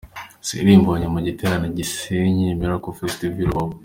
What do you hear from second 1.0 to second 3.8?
mu giterane Gisenyi Miracle Festival i Rubavu.